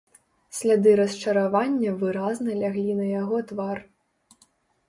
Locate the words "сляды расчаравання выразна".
0.59-2.57